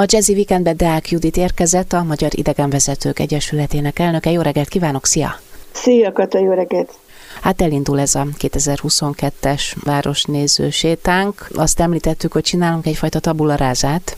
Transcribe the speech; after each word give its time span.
A 0.00 0.04
Jazzy 0.06 0.32
Weekendbe 0.32 0.72
Deák 0.72 1.10
Judit 1.10 1.36
érkezett, 1.36 1.92
a 1.92 2.02
Magyar 2.02 2.30
Idegenvezetők 2.34 3.18
Egyesületének 3.18 3.98
elnöke. 3.98 4.30
Jó 4.30 4.40
reggelt 4.40 4.68
kívánok, 4.68 5.06
szia! 5.06 5.40
Szia, 5.72 6.12
Kata, 6.12 6.38
jó 6.38 6.52
reggelt! 6.52 6.92
Hát 7.40 7.62
elindul 7.62 8.00
ez 8.00 8.14
a 8.14 8.26
2022-es 8.38 9.62
városnéző 9.84 10.70
sétánk. 10.70 11.48
Azt 11.54 11.80
említettük, 11.80 12.32
hogy 12.32 12.42
csinálunk 12.42 12.86
egyfajta 12.86 13.20
tabularázát, 13.20 14.16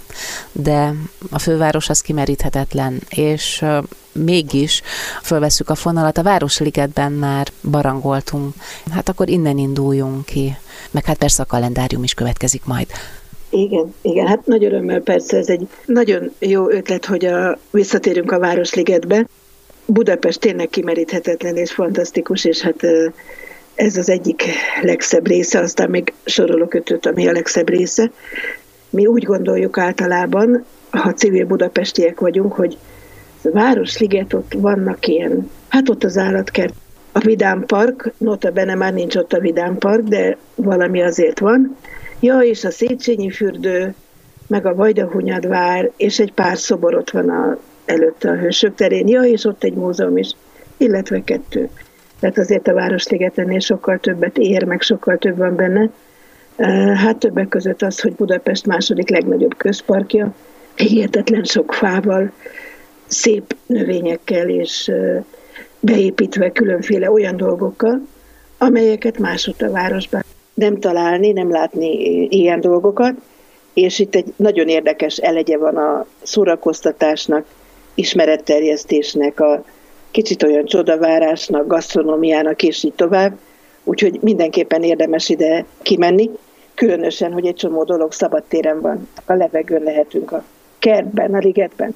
de 0.53 0.95
a 1.30 1.38
főváros 1.38 1.88
az 1.88 2.01
kimeríthetetlen, 2.01 3.01
és 3.08 3.64
mégis 4.12 4.83
fölveszük 5.22 5.71
a 5.71 5.74
fonalat, 5.74 6.19
a 6.19 6.22
Városligetben 6.22 7.12
már 7.12 7.49
barangoltunk. 7.71 8.54
Hát 8.90 9.08
akkor 9.08 9.28
innen 9.28 9.58
induljunk 9.58 10.24
ki. 10.24 10.56
Meg 10.90 11.04
hát 11.04 11.17
persze 11.17 11.42
a 11.42 11.46
kalendárium 11.46 12.03
is 12.03 12.14
következik 12.14 12.64
majd. 12.64 12.87
Igen, 13.54 13.94
igen, 14.03 14.26
hát 14.26 14.46
nagy 14.46 14.64
örömmel 14.64 15.00
persze 15.00 15.37
ez 15.37 15.48
egy 15.48 15.69
nagyon 15.87 16.32
jó 16.38 16.70
ötlet, 16.70 17.05
hogy 17.05 17.24
a, 17.24 17.59
visszatérünk 17.70 18.33
a 18.33 18.38
Városligetbe. 18.38 19.27
Budapest 19.87 20.41
tényleg 20.41 20.69
kimeríthetetlen 20.69 21.57
és 21.57 21.73
fantasztikus, 21.73 22.45
és 22.45 22.60
hát 22.60 22.87
ez 23.74 23.96
az 23.96 24.09
egyik 24.09 24.43
legszebb 24.83 25.27
része, 25.27 25.59
aztán 25.60 25.91
még 25.91 26.12
sorolok 26.24 26.74
ötöt, 26.74 27.07
ami 27.07 27.29
a 27.29 27.33
legszebb 27.33 27.69
része. 27.69 28.10
Mi 28.91 29.07
úgy 29.07 29.24
gondoljuk 29.24 29.79
általában, 29.79 30.65
ha 30.91 31.12
civil 31.12 31.46
budapestiek 31.46 32.21
vagyunk, 32.21 32.52
hogy 32.52 32.77
a 33.43 33.51
Városliget 33.51 34.32
ott 34.32 34.52
vannak 34.57 35.07
ilyen, 35.07 35.51
hát 35.69 35.88
ott 35.88 36.05
az 36.05 36.19
állatkert, 36.19 36.74
a 37.12 37.19
Vidám 37.19 37.66
Park, 37.66 38.12
nota 38.19 38.51
bene 38.51 38.74
már 38.74 38.93
nincs 38.93 39.16
ott 39.16 39.32
a 39.32 39.41
Vidám 39.41 39.79
Park, 39.79 40.02
de 40.02 40.37
valami 40.55 41.02
azért 41.02 41.38
van. 41.38 41.77
Ja, 42.25 42.39
és 42.39 42.65
a 42.65 42.71
Széchenyi 42.71 43.31
fürdő, 43.31 43.95
meg 44.47 44.67
a 44.67 44.75
Vajdahunyadvár, 44.75 45.91
és 45.97 46.19
egy 46.19 46.33
pár 46.33 46.59
szobor 46.59 46.95
ott 46.95 47.11
van 47.11 47.29
a, 47.29 47.59
előtte 47.85 48.30
a 48.30 48.37
Hősök 48.37 48.75
terén. 48.75 49.09
Ja, 49.09 49.23
és 49.23 49.45
ott 49.45 49.65
egy 49.65 49.74
múzeum 49.74 50.16
is, 50.16 50.30
illetve 50.77 51.24
kettő. 51.24 51.69
Tehát 52.21 52.38
azért 52.38 52.69
a 52.69 52.74
Városligetenél 52.74 53.59
sokkal 53.59 53.99
többet 53.99 54.38
ér, 54.38 54.65
meg 54.65 54.80
sokkal 54.80 55.19
több 55.19 55.37
van 55.37 55.57
benne. 55.57 55.91
Hát 56.95 57.16
többek 57.16 57.49
között 57.49 57.83
az, 57.83 58.01
hogy 58.01 58.13
Budapest 58.13 58.66
második 58.66 59.11
legnagyobb 59.11 59.57
közparkja, 59.57 60.35
hihetetlen 60.74 61.45
sok 61.45 61.73
fával, 61.73 62.33
szép 63.07 63.57
növényekkel 63.66 64.48
és 64.48 64.92
beépítve 65.80 66.52
különféle 66.52 67.11
olyan 67.11 67.36
dolgokkal, 67.36 68.06
amelyeket 68.58 69.18
másod 69.18 69.62
a 69.62 69.70
városban 69.70 70.21
nem 70.55 70.78
találni, 70.78 71.33
nem 71.33 71.50
látni 71.50 71.89
ilyen 72.28 72.61
dolgokat, 72.61 73.14
és 73.72 73.98
itt 73.98 74.14
egy 74.14 74.33
nagyon 74.36 74.69
érdekes 74.69 75.17
elegye 75.17 75.58
van 75.58 75.77
a 75.77 76.06
szórakoztatásnak, 76.22 77.47
ismeretterjesztésnek, 77.95 79.41
a 79.41 79.64
kicsit 80.11 80.42
olyan 80.42 80.64
csodavárásnak, 80.64 81.67
gasztronómiának, 81.67 82.62
és 82.62 82.83
így 82.84 82.92
tovább. 82.92 83.39
Úgyhogy 83.84 84.19
mindenképpen 84.20 84.83
érdemes 84.83 85.28
ide 85.28 85.64
kimenni, 85.83 86.30
különösen, 86.75 87.33
hogy 87.33 87.47
egy 87.47 87.55
csomó 87.55 87.84
dolog 87.84 88.12
szabadtéren 88.12 88.80
van. 88.80 89.08
A 89.27 89.33
levegőn 89.33 89.83
lehetünk 89.83 90.33
a 90.33 90.45
kertben, 90.78 91.34
a 91.34 91.39
ligetben. 91.39 91.95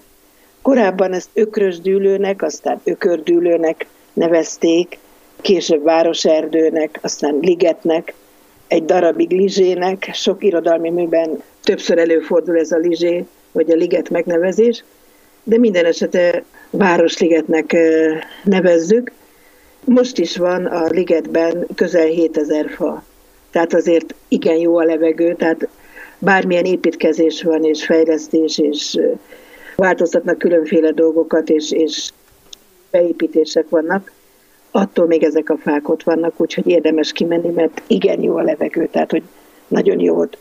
Korábban 0.62 1.12
ezt 1.12 1.28
ökrösdűlőnek, 1.34 2.42
aztán 2.42 2.80
ökördűlőnek 2.84 3.86
nevezték, 4.12 4.98
később 5.40 5.82
városerdőnek, 5.82 6.98
aztán 7.02 7.38
ligetnek, 7.40 8.14
egy 8.68 8.84
darabig 8.84 9.30
lizsének, 9.30 10.10
sok 10.12 10.44
irodalmi 10.44 10.90
műben 10.90 11.42
többször 11.62 11.98
előfordul 11.98 12.58
ez 12.58 12.72
a 12.72 12.76
lizsé, 12.76 13.24
vagy 13.52 13.70
a 13.70 13.74
liget 13.74 14.10
megnevezés, 14.10 14.84
de 15.42 15.58
minden 15.58 15.84
esetre 15.84 16.44
Városligetnek 16.70 17.76
nevezzük. 18.44 19.12
Most 19.84 20.18
is 20.18 20.36
van 20.36 20.64
a 20.64 20.86
ligetben 20.86 21.66
közel 21.74 22.06
7000 22.06 22.70
fa. 22.70 23.04
Tehát 23.50 23.74
azért 23.74 24.14
igen 24.28 24.56
jó 24.56 24.78
a 24.78 24.84
levegő, 24.84 25.34
tehát 25.34 25.68
bármilyen 26.18 26.64
építkezés 26.64 27.42
van, 27.42 27.64
és 27.64 27.84
fejlesztés, 27.84 28.58
és 28.58 28.98
változtatnak 29.76 30.38
különféle 30.38 30.90
dolgokat, 30.90 31.48
és, 31.48 31.72
és 31.72 32.10
beépítések 32.90 33.68
vannak, 33.68 34.12
attól 34.76 35.06
még 35.06 35.22
ezek 35.22 35.50
a 35.50 35.56
fák 35.56 35.88
ott 35.88 36.02
vannak, 36.02 36.32
úgyhogy 36.36 36.66
érdemes 36.66 37.12
kimenni, 37.12 37.48
mert 37.48 37.82
igen 37.86 38.22
jó 38.22 38.36
a 38.36 38.42
levegő, 38.42 38.86
tehát 38.86 39.10
hogy 39.10 39.22
nagyon 39.68 40.00
jó 40.00 40.18
ott. 40.18 40.38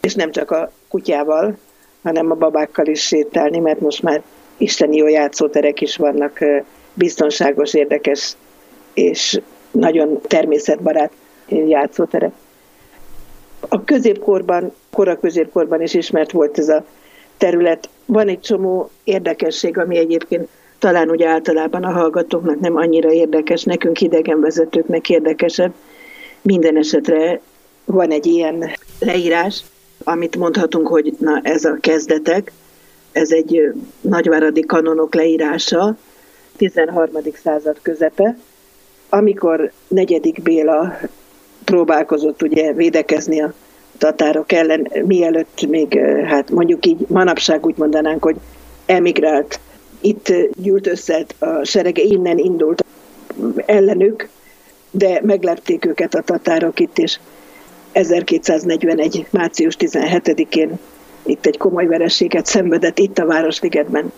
És 0.00 0.14
nem 0.14 0.30
csak 0.30 0.50
a 0.50 0.70
kutyával, 0.88 1.56
hanem 2.02 2.30
a 2.30 2.34
babákkal 2.34 2.86
is 2.86 3.02
sétálni, 3.02 3.58
mert 3.58 3.80
most 3.80 4.02
már 4.02 4.22
isteni 4.56 4.96
jó 4.96 5.08
játszóterek 5.08 5.80
is 5.80 5.96
vannak, 5.96 6.38
biztonságos, 6.94 7.74
érdekes 7.74 8.36
és 8.94 9.40
nagyon 9.70 10.20
természetbarát 10.22 11.12
játszóterek. 11.48 12.32
A 13.68 13.84
középkorban, 13.84 14.72
kora 14.90 15.18
középkorban 15.18 15.82
is 15.82 15.94
ismert 15.94 16.32
volt 16.32 16.58
ez 16.58 16.68
a 16.68 16.84
terület. 17.36 17.88
Van 18.06 18.28
egy 18.28 18.40
csomó 18.40 18.90
érdekesség, 19.04 19.78
ami 19.78 19.98
egyébként 19.98 20.48
talán 20.78 21.10
úgy 21.10 21.22
általában 21.22 21.84
a 21.84 21.90
hallgatóknak 21.90 22.60
nem 22.60 22.76
annyira 22.76 23.12
érdekes, 23.12 23.62
nekünk 23.62 24.00
idegenvezetőknek 24.00 25.10
érdekesebb. 25.10 25.72
Minden 26.42 26.76
esetre 26.76 27.40
van 27.84 28.10
egy 28.10 28.26
ilyen 28.26 28.70
leírás, 28.98 29.62
amit 30.04 30.36
mondhatunk, 30.36 30.88
hogy 30.88 31.14
na 31.18 31.40
ez 31.42 31.64
a 31.64 31.76
kezdetek, 31.80 32.52
ez 33.12 33.30
egy 33.30 33.72
nagyváradi 34.00 34.60
kanonok 34.60 35.14
leírása, 35.14 35.96
13. 36.56 37.06
század 37.42 37.78
közepe, 37.82 38.36
amikor 39.08 39.70
negyedik 39.88 40.42
Béla 40.42 40.98
próbálkozott 41.64 42.42
ugye 42.42 42.72
védekezni 42.72 43.40
a 43.40 43.52
tatárok 43.98 44.52
ellen, 44.52 44.88
mielőtt 45.04 45.66
még, 45.66 45.98
hát 46.24 46.50
mondjuk 46.50 46.86
így 46.86 47.04
manapság 47.08 47.66
úgy 47.66 47.76
mondanánk, 47.76 48.22
hogy 48.22 48.36
emigrált 48.86 49.60
itt 50.00 50.32
gyűlt 50.56 50.86
össze 50.86 51.24
a 51.38 51.64
serege, 51.64 52.02
innen 52.02 52.38
indult 52.38 52.84
ellenük, 53.56 54.28
de 54.90 55.20
meglepték 55.22 55.84
őket 55.84 56.14
a 56.14 56.22
tatárok 56.22 56.80
itt, 56.80 56.98
és 56.98 57.18
1241. 57.92 59.26
március 59.30 59.76
17-én 59.78 60.78
itt 61.22 61.46
egy 61.46 61.56
komoly 61.56 61.86
vereséget 61.86 62.46
szenvedett 62.46 62.98
itt 62.98 63.18
a 63.18 63.26
Városligetben 63.26 64.12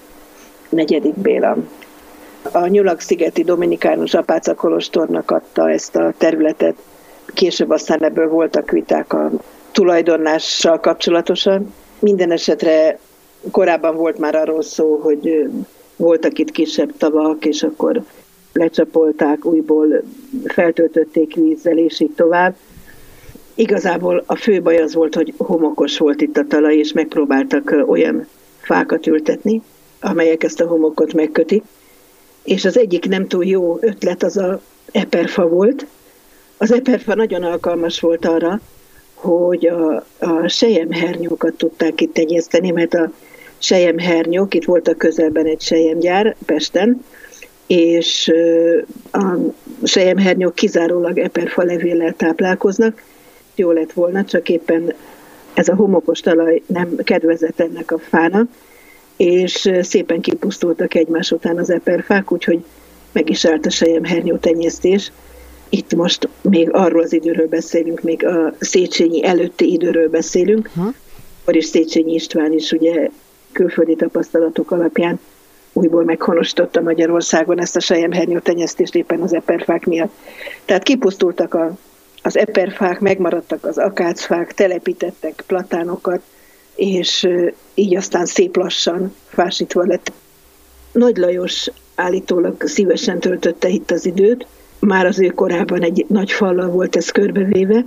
negyedik 0.68 1.14
Béla. 1.14 1.56
A 2.52 2.66
Nyulak-szigeti 2.66 3.42
Dominikánus 3.42 4.14
Apáca 4.14 4.54
Kolostornak 4.54 5.30
adta 5.30 5.70
ezt 5.70 5.96
a 5.96 6.14
területet, 6.18 6.74
később 7.34 7.70
aztán 7.70 8.04
ebből 8.04 8.28
voltak 8.28 8.70
viták 8.70 9.12
a 9.12 9.30
tulajdonlással 9.72 10.80
kapcsolatosan. 10.80 11.74
Minden 11.98 12.30
esetre 12.30 12.98
korábban 13.50 13.96
volt 13.96 14.18
már 14.18 14.34
arról 14.34 14.62
szó, 14.62 14.96
hogy 14.96 15.50
voltak 15.96 16.38
itt 16.38 16.50
kisebb 16.50 16.96
tavak, 16.96 17.44
és 17.44 17.62
akkor 17.62 18.02
lecsapolták, 18.52 19.44
újból 19.44 20.02
feltöltötték 20.44 21.34
vízzel, 21.34 21.78
és 21.78 22.00
így 22.00 22.12
tovább. 22.14 22.54
Igazából 23.54 24.22
a 24.26 24.36
fő 24.36 24.62
baj 24.62 24.76
az 24.76 24.94
volt, 24.94 25.14
hogy 25.14 25.34
homokos 25.36 25.98
volt 25.98 26.20
itt 26.20 26.36
a 26.36 26.46
talaj, 26.48 26.76
és 26.76 26.92
megpróbáltak 26.92 27.74
olyan 27.86 28.26
fákat 28.60 29.06
ültetni, 29.06 29.62
amelyek 30.00 30.42
ezt 30.42 30.60
a 30.60 30.66
homokot 30.66 31.12
megkötik. 31.12 31.62
És 32.42 32.64
az 32.64 32.78
egyik 32.78 33.08
nem 33.08 33.26
túl 33.28 33.44
jó 33.44 33.78
ötlet 33.80 34.22
az 34.22 34.36
a 34.36 34.60
eperfa 34.92 35.48
volt. 35.48 35.86
Az 36.56 36.72
eperfa 36.72 37.14
nagyon 37.14 37.42
alkalmas 37.42 38.00
volt 38.00 38.26
arra, 38.26 38.60
hogy 39.20 39.66
a, 39.66 40.04
a 40.18 40.48
sejemhernyókat 40.48 41.54
tudták 41.54 42.00
itt 42.00 42.14
tenyészteni, 42.14 42.70
mert 42.70 42.94
a 42.94 43.12
sejemhernyók, 43.58 44.54
itt 44.54 44.64
volt 44.64 44.88
a 44.88 44.94
közelben 44.94 45.46
egy 45.46 45.60
sejemgyár 45.60 46.36
Pesten, 46.46 47.04
és 47.66 48.32
a 49.12 49.34
sejemhernyók 49.82 50.54
kizárólag 50.54 51.18
eperfa 51.18 51.62
levéllel 51.62 52.12
táplálkoznak. 52.12 53.02
Jó 53.54 53.70
lett 53.70 53.92
volna, 53.92 54.24
csak 54.24 54.48
éppen 54.48 54.94
ez 55.54 55.68
a 55.68 55.74
homokos 55.74 56.20
talaj 56.20 56.62
nem 56.66 56.96
kedvezett 56.96 57.60
ennek 57.60 57.92
a 57.92 57.98
fának, 57.98 58.48
és 59.16 59.70
szépen 59.80 60.20
kipusztultak 60.20 60.94
egymás 60.94 61.30
után 61.30 61.58
az 61.58 61.70
eperfák, 61.70 62.32
úgyhogy 62.32 62.64
meg 63.12 63.30
is 63.30 63.44
állt 63.44 63.66
a 63.66 63.70
sejemhernyó 63.70 64.36
tenyésztés. 64.36 65.12
Itt 65.70 65.94
most 65.94 66.28
még 66.42 66.68
arról 66.72 67.02
az 67.02 67.12
időről 67.12 67.48
beszélünk, 67.48 68.00
még 68.02 68.26
a 68.26 68.54
Széchenyi 68.58 69.26
előtti 69.26 69.72
időről 69.72 70.08
beszélünk, 70.08 70.70
ha? 70.76 70.92
akkor 71.40 71.56
is 71.56 71.64
Széchenyi 71.64 72.14
István 72.14 72.52
is 72.52 72.72
ugye 72.72 73.08
külföldi 73.52 73.96
tapasztalatok 73.96 74.70
alapján 74.70 75.20
újból 75.72 76.04
meghonosította 76.04 76.80
Magyarországon 76.80 77.60
ezt 77.60 77.76
a 77.76 77.80
sejemhernyó 77.80 78.38
tenyesztést 78.38 78.94
éppen 78.94 79.20
az 79.20 79.34
eperfák 79.34 79.86
miatt. 79.86 80.12
Tehát 80.64 80.82
kipusztultak 80.82 81.54
a, 81.54 81.76
az 82.22 82.36
eperfák, 82.36 83.00
megmaradtak 83.00 83.64
az 83.64 83.78
akácfák, 83.78 84.54
telepítettek 84.54 85.42
platánokat, 85.46 86.22
és 86.74 87.28
így 87.74 87.96
aztán 87.96 88.26
szép 88.26 88.56
lassan 88.56 89.14
fásítva 89.28 89.84
lett. 89.86 90.12
Nagy 90.92 91.16
Lajos 91.16 91.70
állítólag 91.94 92.62
szívesen 92.62 93.20
töltötte 93.20 93.68
itt 93.68 93.90
az 93.90 94.06
időt, 94.06 94.46
már 94.80 95.06
az 95.06 95.20
ő 95.20 95.26
korában 95.26 95.82
egy 95.82 96.04
nagy 96.08 96.30
fallal 96.30 96.68
volt 96.68 96.96
ez 96.96 97.10
körbevéve, 97.10 97.84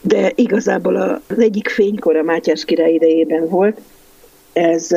de 0.00 0.32
igazából 0.34 0.96
az 1.28 1.38
egyik 1.38 1.68
fénykor 1.68 2.16
a 2.16 2.22
Mátyás 2.22 2.64
király 2.64 2.92
idejében 2.92 3.48
volt. 3.48 3.80
Ez 4.52 4.88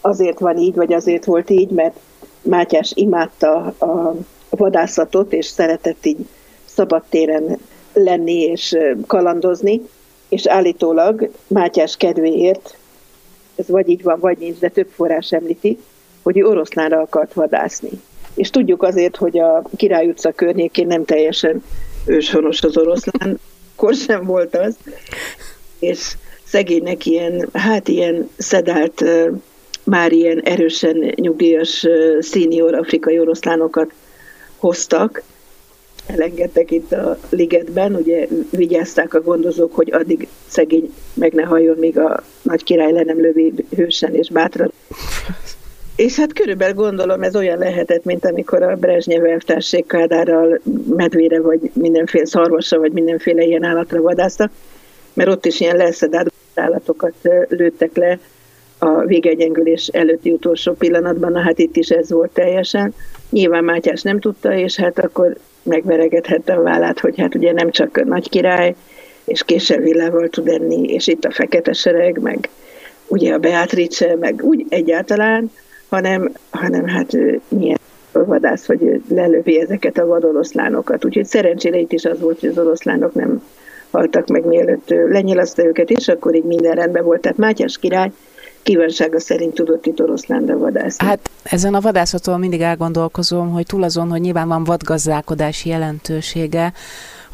azért 0.00 0.38
van 0.38 0.58
így, 0.58 0.74
vagy 0.74 0.92
azért 0.92 1.24
volt 1.24 1.50
így, 1.50 1.70
mert 1.70 1.96
Mátyás 2.42 2.92
imádta 2.94 3.54
a 3.64 4.14
vadászatot, 4.50 5.32
és 5.32 5.46
szeretett 5.46 6.06
így 6.06 6.26
szabadtéren 6.64 7.58
lenni 7.92 8.40
és 8.40 8.76
kalandozni, 9.06 9.80
és 10.28 10.46
állítólag 10.46 11.30
Mátyás 11.46 11.96
kedvéért, 11.96 12.76
ez 13.56 13.68
vagy 13.68 13.88
így 13.88 14.02
van, 14.02 14.18
vagy 14.20 14.38
nincs, 14.38 14.58
de 14.58 14.68
több 14.68 14.88
forrás 14.94 15.32
említi, 15.32 15.78
hogy 16.22 16.38
ő 16.38 16.44
oroszlánra 16.44 17.00
akart 17.00 17.32
vadászni. 17.32 17.90
És 18.38 18.50
tudjuk 18.50 18.82
azért, 18.82 19.16
hogy 19.16 19.38
a 19.38 19.62
Király 19.76 20.08
utca 20.08 20.32
környékén 20.32 20.86
nem 20.86 21.04
teljesen 21.04 21.62
őshonos 22.06 22.62
az 22.62 22.76
oroszlán, 22.76 23.40
akkor 23.74 23.94
sem 23.94 24.24
volt 24.24 24.56
az, 24.56 24.76
és 25.78 26.16
szegénynek 26.44 27.06
ilyen, 27.06 27.48
hát 27.52 27.88
ilyen 27.88 28.30
szedált, 28.36 29.04
már 29.84 30.12
ilyen 30.12 30.40
erősen 30.40 31.12
nyugdíjas 31.14 31.86
színior 32.18 32.74
afrikai 32.74 33.18
oroszlánokat 33.18 33.92
hoztak, 34.56 35.22
elengedtek 36.06 36.70
itt 36.70 36.92
a 36.92 37.18
ligetben, 37.28 37.94
ugye 37.94 38.26
vigyázták 38.50 39.14
a 39.14 39.22
gondozók, 39.22 39.74
hogy 39.74 39.92
addig 39.92 40.28
szegény 40.46 40.94
meg 41.14 41.32
ne 41.32 41.42
halljon, 41.42 41.76
míg 41.76 41.98
a 41.98 42.22
nagy 42.42 42.64
király 42.64 42.92
le 42.92 43.02
nem 43.02 43.20
lövi 43.20 43.54
hősen 43.76 44.14
és 44.14 44.30
bátran. 44.30 44.72
És 45.98 46.16
hát 46.16 46.32
körülbelül 46.32 46.74
gondolom 46.74 47.22
ez 47.22 47.36
olyan 47.36 47.58
lehetett, 47.58 48.04
mint 48.04 48.24
amikor 48.24 48.62
a 48.62 48.76
Brezsnyev 48.76 49.24
elvtárség 49.24 49.86
Kádárral 49.86 50.60
medvére, 50.96 51.40
vagy 51.40 51.70
mindenféle 51.72 52.26
szarvasra, 52.26 52.78
vagy 52.78 52.92
mindenféle 52.92 53.42
ilyen 53.42 53.64
állatra 53.64 54.02
vadásztak, 54.02 54.50
mert 55.12 55.28
ott 55.28 55.46
is 55.46 55.60
ilyen 55.60 55.76
leszedált 55.76 56.32
állatokat 56.54 57.14
lőttek 57.48 57.96
le 57.96 58.18
a 58.78 59.04
végegyengülés 59.04 59.86
előtti 59.86 60.30
utolsó 60.30 60.72
pillanatban, 60.72 61.32
na 61.32 61.40
hát 61.40 61.58
itt 61.58 61.76
is 61.76 61.88
ez 61.88 62.10
volt 62.10 62.30
teljesen. 62.30 62.94
Nyilván 63.30 63.64
Mátyás 63.64 64.02
nem 64.02 64.20
tudta, 64.20 64.54
és 64.54 64.76
hát 64.76 64.98
akkor 64.98 65.36
megveregethette 65.62 66.52
a 66.52 66.62
vállát, 66.62 67.00
hogy 67.00 67.18
hát 67.18 67.34
ugye 67.34 67.52
nem 67.52 67.70
csak 67.70 68.04
nagy 68.04 68.28
király, 68.28 68.74
és 69.24 69.42
késsel 69.44 69.80
villával 69.80 70.28
tud 70.28 70.48
enni, 70.48 70.92
és 70.92 71.06
itt 71.06 71.24
a 71.24 71.30
fekete 71.30 71.72
sereg, 71.72 72.20
meg 72.20 72.48
ugye 73.06 73.32
a 73.32 73.38
Beatrice, 73.38 74.16
meg 74.16 74.42
úgy 74.42 74.66
egyáltalán, 74.68 75.50
hanem, 75.88 76.32
hanem 76.50 76.86
hát 76.86 77.16
milyen 77.48 77.78
vadász, 78.12 78.66
vagy 78.66 79.02
lelövi 79.08 79.60
ezeket 79.60 79.98
a 79.98 80.06
vadoroszlánokat. 80.06 81.04
Úgyhogy 81.04 81.26
szerencsére 81.26 81.78
itt 81.78 81.92
is 81.92 82.04
az 82.04 82.20
volt, 82.20 82.40
hogy 82.40 82.48
az 82.48 82.58
oroszlánok 82.58 83.14
nem 83.14 83.42
haltak 83.90 84.26
meg, 84.26 84.44
mielőtt 84.44 84.88
lenyilaszta 84.88 85.64
őket, 85.64 85.90
és 85.90 86.08
akkor 86.08 86.34
így 86.34 86.44
minden 86.44 86.74
rendben 86.74 87.04
volt. 87.04 87.20
Tehát 87.20 87.38
Mátyás 87.38 87.78
király 87.78 88.10
kívánsága 88.62 89.20
szerint 89.20 89.54
tudott 89.54 89.86
itt 89.86 90.00
oroszlánra 90.02 90.58
vadászni. 90.58 91.06
Hát 91.06 91.30
ezen 91.42 91.74
a 91.74 91.80
vadászaton 91.80 92.38
mindig 92.38 92.60
elgondolkozom, 92.60 93.50
hogy 93.52 93.66
túl 93.66 93.82
azon, 93.82 94.10
hogy 94.10 94.20
nyilván 94.20 94.48
van 94.48 94.64
vadgazdálkodási 94.64 95.68
jelentősége, 95.68 96.72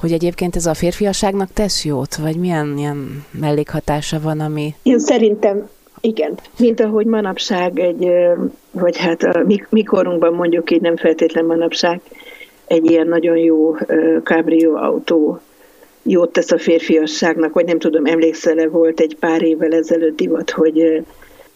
hogy 0.00 0.12
egyébként 0.12 0.56
ez 0.56 0.66
a 0.66 0.74
férfiasságnak 0.74 1.48
tesz 1.52 1.84
jót, 1.84 2.16
vagy 2.16 2.36
milyen 2.36 2.74
ilyen 2.78 3.24
mellékhatása 3.30 4.20
van, 4.20 4.40
ami... 4.40 4.74
Én 4.82 4.98
szerintem 4.98 5.68
igen, 6.04 6.38
mint 6.58 6.80
ahogy 6.80 7.06
manapság 7.06 7.78
egy, 7.78 8.08
vagy 8.70 8.96
hát 8.96 9.22
a 9.22 9.44
mikorunkban 9.68 10.34
mondjuk 10.34 10.70
így 10.70 10.80
nem 10.80 10.96
feltétlen 10.96 11.44
manapság, 11.44 12.00
egy 12.66 12.90
ilyen 12.90 13.06
nagyon 13.06 13.36
jó 13.36 13.76
kábrió 14.22 14.76
autó 14.76 15.40
jót 16.02 16.32
tesz 16.32 16.50
a 16.50 16.58
férfiasságnak, 16.58 17.52
vagy 17.52 17.64
nem 17.64 17.78
tudom, 17.78 18.06
emlékszel-e, 18.06 18.68
volt 18.68 19.00
egy 19.00 19.16
pár 19.20 19.42
évvel 19.42 19.72
ezelőtt 19.72 20.16
divat, 20.16 20.50
hogy 20.50 21.02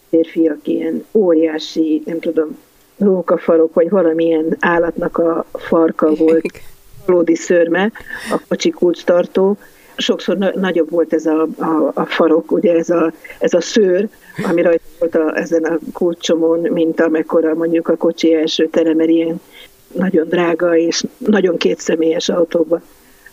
férfiak 0.09 0.67
ilyen 0.67 1.05
óriási, 1.13 2.01
nem 2.05 2.19
tudom, 2.19 2.57
rókafarok, 2.97 3.73
vagy 3.73 3.89
valamilyen 3.89 4.57
állatnak 4.59 5.17
a 5.17 5.45
farka 5.53 6.13
volt, 6.13 6.45
valódi 7.05 7.35
szörme, 7.35 7.91
a 8.31 8.41
kocsi 8.47 8.73
tartó. 9.05 9.57
Sokszor 9.99 10.37
na- 10.37 10.51
nagyobb 10.55 10.89
volt 10.89 11.13
ez 11.13 11.25
a, 11.25 11.47
a, 11.57 11.91
a 11.93 12.05
farok, 12.05 12.51
ugye 12.51 12.73
ez 12.73 12.89
a, 12.89 13.13
ez 13.39 13.53
a 13.53 13.61
szőr, 13.61 14.07
ami 14.49 14.61
rajta 14.61 14.83
volt 14.99 15.15
a, 15.15 15.37
ezen 15.37 15.63
a 15.63 15.77
kulcsomon, 15.93 16.59
mint 16.59 17.01
amekkora 17.01 17.53
mondjuk 17.53 17.87
a 17.87 17.95
kocsi 17.95 18.33
első 18.33 18.67
tere, 18.67 18.95
mert 18.95 19.09
ilyen 19.09 19.41
nagyon 19.87 20.27
drága 20.27 20.77
és 20.77 21.03
nagyon 21.17 21.57
kétszemélyes 21.57 22.29
autóba 22.29 22.81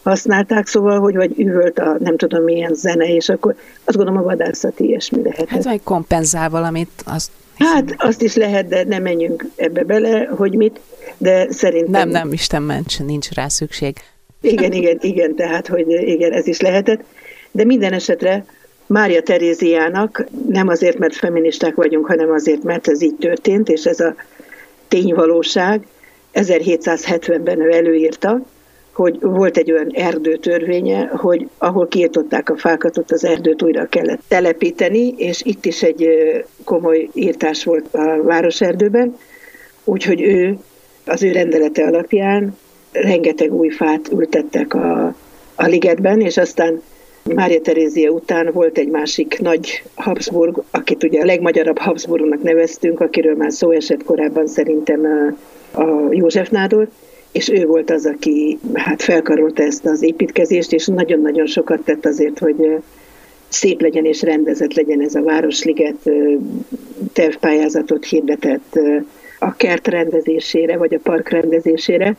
használták, 0.02 0.66
szóval, 0.66 1.00
hogy 1.00 1.16
vagy 1.16 1.40
üvölt 1.40 1.78
a 1.78 1.96
nem 1.98 2.16
tudom 2.16 2.42
milyen 2.42 2.74
zene, 2.74 3.14
és 3.14 3.28
akkor 3.28 3.54
azt 3.84 3.96
gondolom 3.96 4.20
a 4.20 4.24
vadászat 4.24 4.80
ilyesmi 4.80 5.22
lehet. 5.22 5.48
Hát 5.48 5.64
vagy 5.64 5.82
kompenzál 5.82 6.50
valamit, 6.50 6.90
azt 7.06 7.30
Hát 7.58 7.94
azt 7.96 8.22
is 8.22 8.34
lehet, 8.34 8.68
de 8.68 8.84
nem 8.84 9.02
menjünk 9.02 9.44
ebbe 9.56 9.84
bele, 9.84 10.24
hogy 10.24 10.54
mit, 10.54 10.80
de 11.18 11.46
szerintem... 11.50 11.90
Nem, 11.90 12.08
nem, 12.08 12.32
Isten 12.32 12.62
ments, 12.62 12.98
nincs 12.98 13.30
rá 13.30 13.48
szükség. 13.48 13.96
Igen, 14.46 14.72
igen, 14.72 14.98
igen, 15.00 15.34
tehát, 15.34 15.66
hogy 15.66 15.90
igen, 15.90 16.32
ez 16.32 16.46
is 16.46 16.60
lehetett. 16.60 17.00
De 17.50 17.64
minden 17.64 17.92
esetre 17.92 18.44
Mária 18.86 19.22
Teréziának 19.22 20.26
nem 20.48 20.68
azért, 20.68 20.98
mert 20.98 21.14
feministák 21.14 21.74
vagyunk, 21.74 22.06
hanem 22.06 22.30
azért, 22.30 22.62
mert 22.62 22.88
ez 22.88 23.02
így 23.02 23.14
történt, 23.14 23.68
és 23.68 23.84
ez 23.84 24.00
a 24.00 24.14
tényvalóság 24.88 25.86
1770-ben 26.34 27.60
ő 27.60 27.72
előírta, 27.72 28.40
hogy 28.92 29.20
volt 29.20 29.56
egy 29.56 29.72
olyan 29.72 29.90
erdőtörvénye, 29.94 31.06
hogy 31.06 31.48
ahol 31.58 31.88
kiirtották 31.88 32.50
a 32.50 32.56
fákat, 32.56 32.98
ott 32.98 33.10
az 33.10 33.24
erdőt 33.24 33.62
újra 33.62 33.86
kellett 33.86 34.20
telepíteni, 34.28 35.14
és 35.16 35.42
itt 35.44 35.64
is 35.64 35.82
egy 35.82 36.08
komoly 36.64 37.08
írtás 37.12 37.64
volt 37.64 37.94
a 37.94 38.22
városerdőben, 38.22 39.16
úgyhogy 39.84 40.20
ő 40.20 40.58
az 41.06 41.22
ő 41.22 41.32
rendelete 41.32 41.84
alapján 41.84 42.56
rengeteg 43.00 43.54
új 43.54 43.68
fát 43.68 44.12
ültettek 44.12 44.74
a, 44.74 45.14
a 45.54 45.66
ligetben, 45.66 46.20
és 46.20 46.36
aztán 46.36 46.82
Mária 47.34 47.60
Terézia 47.60 48.10
után 48.10 48.50
volt 48.52 48.78
egy 48.78 48.88
másik 48.88 49.38
nagy 49.40 49.82
Habsburg, 49.94 50.62
akit 50.70 51.02
ugye 51.02 51.20
a 51.20 51.24
legmagyarabb 51.24 51.78
Habsburgnak 51.78 52.42
neveztünk, 52.42 53.00
akiről 53.00 53.34
már 53.34 53.52
szó 53.52 53.70
esett 53.70 54.04
korábban 54.04 54.46
szerintem 54.46 55.00
a, 55.04 55.80
a 55.80 56.08
József 56.10 56.48
Nádor, 56.48 56.88
és 57.32 57.48
ő 57.48 57.66
volt 57.66 57.90
az, 57.90 58.06
aki 58.06 58.58
hát 58.74 59.02
felkarolta 59.02 59.62
ezt 59.62 59.86
az 59.86 60.02
építkezést, 60.02 60.72
és 60.72 60.86
nagyon-nagyon 60.86 61.46
sokat 61.46 61.80
tett 61.80 62.06
azért, 62.06 62.38
hogy 62.38 62.76
szép 63.48 63.80
legyen 63.80 64.04
és 64.04 64.22
rendezett 64.22 64.74
legyen 64.74 65.02
ez 65.02 65.14
a 65.14 65.22
Városliget, 65.22 66.10
tervpályázatot 67.12 68.04
hirdetett 68.04 68.78
a 69.38 69.56
kert 69.56 69.88
rendezésére, 69.88 70.76
vagy 70.76 70.94
a 70.94 71.00
park 71.02 71.28
rendezésére, 71.28 72.16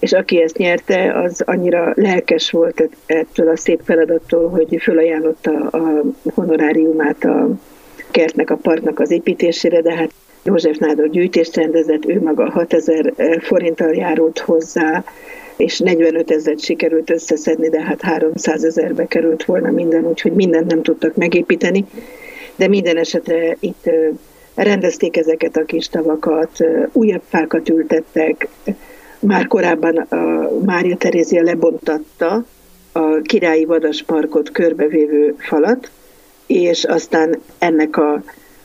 és 0.00 0.12
aki 0.12 0.42
ezt 0.42 0.56
nyerte, 0.56 1.12
az 1.12 1.42
annyira 1.46 1.92
lelkes 1.96 2.50
volt 2.50 2.88
ettől 3.06 3.48
a 3.48 3.56
szép 3.56 3.80
feladattól, 3.84 4.48
hogy 4.48 4.76
fölajánlotta 4.82 5.50
a 5.50 6.02
honoráriumát 6.34 7.24
a 7.24 7.48
kertnek, 8.10 8.50
a 8.50 8.56
parknak 8.56 9.00
az 9.00 9.10
építésére, 9.10 9.80
de 9.80 9.94
hát 9.94 10.10
József 10.42 10.76
Nádor 10.76 11.08
gyűjtést 11.08 11.56
rendezett, 11.56 12.06
ő 12.06 12.20
maga 12.20 12.50
6000 12.50 13.12
forinttal 13.40 13.94
járult 13.94 14.38
hozzá, 14.38 15.04
és 15.56 15.78
45 15.78 16.30
ezeret 16.30 16.60
sikerült 16.60 17.10
összeszedni, 17.10 17.68
de 17.68 17.82
hát 17.82 18.00
300 18.00 18.64
ezerbe 18.64 19.06
került 19.06 19.44
volna 19.44 19.70
minden, 19.70 20.04
úgyhogy 20.04 20.32
mindent 20.32 20.70
nem 20.70 20.82
tudtak 20.82 21.16
megépíteni. 21.16 21.84
De 22.56 22.68
minden 22.68 22.96
esetre 22.96 23.56
itt 23.60 23.90
rendezték 24.54 25.16
ezeket 25.16 25.56
a 25.56 25.64
kis 25.64 25.88
tavakat, 25.88 26.50
újabb 26.92 27.22
fákat 27.28 27.68
ültettek, 27.68 28.48
már 29.20 29.46
korábban 29.46 29.96
a 29.96 30.48
Mária 30.64 30.96
Terézia 30.96 31.42
lebontatta 31.42 32.44
a 32.92 33.20
királyi 33.22 33.64
vadasparkot 33.64 34.50
körbevévő 34.50 35.34
falat, 35.38 35.90
és 36.46 36.84
aztán 36.84 37.40
ennek 37.58 37.96
a 37.96 38.22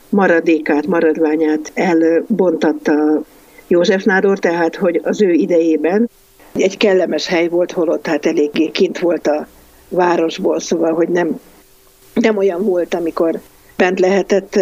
maradékát, 0.08 0.86
maradványát 0.86 1.70
elbontatta 1.74 3.22
József 3.66 4.04
Nádor, 4.04 4.38
tehát 4.38 4.76
hogy 4.76 5.00
az 5.04 5.22
ő 5.22 5.32
idejében 5.32 6.08
egy 6.52 6.76
kellemes 6.76 7.26
hely 7.26 7.48
volt, 7.48 7.72
holott 7.72 8.06
hát 8.06 8.26
eléggé 8.26 8.70
kint 8.70 8.98
volt 8.98 9.26
a 9.26 9.46
városból, 9.88 10.60
szóval, 10.60 10.92
hogy 10.92 11.08
nem, 11.08 11.40
nem 12.14 12.36
olyan 12.36 12.64
volt, 12.64 12.94
amikor 12.94 13.40
bent 13.76 14.00
lehetett 14.00 14.58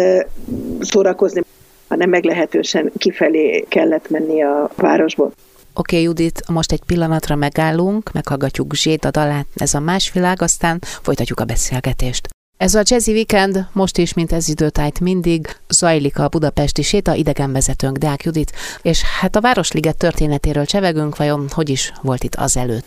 szórakozni, 0.79 1.41
hanem 1.87 2.09
meglehetősen 2.09 2.91
kifelé 2.97 3.65
kellett 3.69 4.09
menni 4.09 4.43
a 4.43 4.69
városból. 4.75 5.31
Oké, 5.77 5.95
okay, 5.95 6.01
Judit, 6.01 6.43
most 6.47 6.71
egy 6.71 6.83
pillanatra 6.85 7.35
megállunk, 7.35 8.11
meghallgatjuk 8.11 8.73
a 9.01 9.11
dalát, 9.11 9.45
ez 9.55 9.73
a 9.73 9.79
más 9.79 10.11
világ, 10.11 10.41
aztán 10.41 10.79
folytatjuk 10.81 11.39
a 11.39 11.45
beszélgetést. 11.45 12.27
Ez 12.57 12.75
a 12.75 12.81
Jazzy 12.83 13.11
Weekend 13.11 13.67
most 13.73 13.97
is, 13.97 14.13
mint 14.13 14.31
ez 14.31 14.49
időtájt 14.49 14.99
mindig, 14.99 15.47
zajlik 15.69 16.19
a 16.19 16.27
budapesti 16.27 16.81
séta, 16.81 17.13
idegenvezetőnk 17.13 17.97
Deák 17.97 18.23
Judit, 18.23 18.51
és 18.81 19.03
hát 19.03 19.35
a 19.35 19.41
Városliget 19.41 19.97
történetéről 19.97 20.65
csevegünk, 20.65 21.17
vajon 21.17 21.47
hogy 21.49 21.69
is 21.69 21.93
volt 22.01 22.23
itt 22.23 22.35
az 22.35 22.57
előtt? 22.57 22.85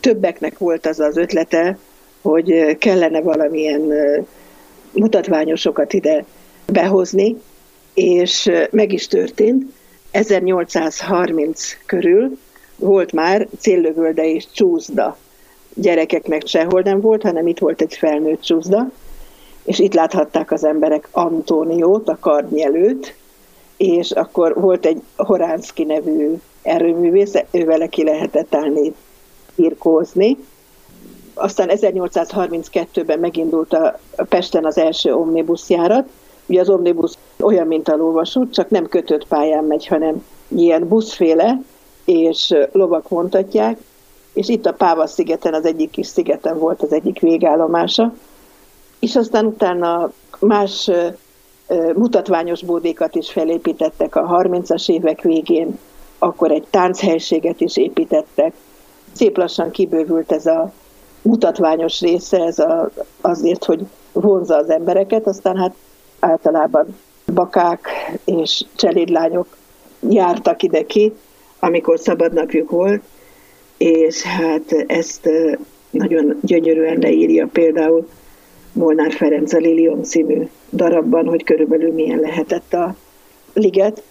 Többeknek 0.00 0.58
volt 0.58 0.86
az 0.86 1.00
az 1.00 1.16
ötlete, 1.16 1.78
hogy 2.20 2.76
kellene 2.78 3.20
valamilyen 3.20 3.80
mutatványosokat 4.92 5.92
ide 5.92 6.24
behozni, 6.66 7.36
és 7.94 8.50
meg 8.70 8.92
is 8.92 9.06
történt. 9.06 9.76
1830 10.10 11.76
körül 11.86 12.38
volt 12.76 13.12
már 13.12 13.48
céllövölde 13.58 14.24
és 14.24 14.46
csúszda 14.52 15.16
gyerekeknek 15.74 16.46
sehol 16.46 16.80
nem 16.80 17.00
volt, 17.00 17.22
hanem 17.22 17.46
itt 17.46 17.58
volt 17.58 17.80
egy 17.80 17.94
felnőtt 17.94 18.40
csúszda, 18.40 18.90
és 19.64 19.78
itt 19.78 19.94
láthatták 19.94 20.52
az 20.52 20.64
emberek 20.64 21.08
Antóniót, 21.10 22.08
a 22.08 22.18
karnyelőt, 22.20 23.14
és 23.76 24.10
akkor 24.10 24.54
volt 24.60 24.86
egy 24.86 25.02
Horánszki 25.16 25.84
nevű 25.84 26.34
erőművész, 26.62 27.34
ővele 27.50 27.86
ki 27.86 28.04
lehetett 28.04 28.54
állni 28.54 28.94
birkózni. 29.54 30.36
Aztán 31.34 31.68
1832-ben 31.72 33.18
megindult 33.18 33.72
a 33.72 33.98
Pesten 34.28 34.64
az 34.64 34.78
első 34.78 35.14
omnibusjárat. 35.14 36.08
Ugye 36.46 36.60
az 36.60 36.68
omnibus 36.68 37.12
olyan, 37.42 37.66
mint 37.66 37.88
a 37.88 37.96
lóvasút, 37.96 38.52
csak 38.52 38.70
nem 38.70 38.86
kötött 38.86 39.26
pályán 39.26 39.64
megy, 39.64 39.86
hanem 39.86 40.24
ilyen 40.48 40.88
buszféle, 40.88 41.60
és 42.04 42.54
lovak 42.72 43.08
vontatják, 43.08 43.78
és 44.32 44.48
itt 44.48 44.66
a 44.66 44.72
Páva 44.72 45.06
szigeten, 45.06 45.54
az 45.54 45.64
egyik 45.64 45.90
kis 45.90 46.06
szigeten 46.06 46.58
volt 46.58 46.82
az 46.82 46.92
egyik 46.92 47.20
végállomása, 47.20 48.14
és 48.98 49.16
aztán 49.16 49.46
utána 49.46 50.12
más 50.38 50.90
mutatványos 51.94 52.62
bódékat 52.62 53.14
is 53.14 53.30
felépítettek 53.30 54.16
a 54.16 54.40
30-as 54.42 54.90
évek 54.90 55.20
végén, 55.22 55.78
akkor 56.18 56.50
egy 56.50 56.66
tánchelységet 56.70 57.60
is 57.60 57.76
építettek. 57.76 58.54
Szép 59.12 59.36
lassan 59.36 59.70
kibővült 59.70 60.32
ez 60.32 60.46
a 60.46 60.72
mutatványos 61.22 62.00
része, 62.00 62.42
ez 62.44 62.58
a, 62.58 62.90
azért, 63.20 63.64
hogy 63.64 63.86
vonza 64.12 64.56
az 64.56 64.70
embereket, 64.70 65.26
aztán 65.26 65.56
hát 65.56 65.74
általában 66.18 66.96
bakák 67.32 67.88
és 68.24 68.64
cselédlányok 68.76 69.56
jártak 70.08 70.62
ide 70.62 70.86
ki, 70.86 71.12
amikor 71.58 71.98
szabadnapjuk 71.98 72.70
volt, 72.70 73.02
és 73.76 74.22
hát 74.22 74.84
ezt 74.86 75.28
nagyon 75.90 76.38
gyönyörűen 76.42 76.98
leírja 76.98 77.46
például 77.52 78.08
Molnár 78.72 79.12
Ferenc 79.12 79.52
a 79.52 79.58
Lilium 79.58 80.02
című 80.02 80.48
darabban, 80.72 81.26
hogy 81.26 81.44
körülbelül 81.44 81.92
milyen 81.92 82.18
lehetett 82.18 82.74
a 82.74 82.94
liget. 83.52 84.02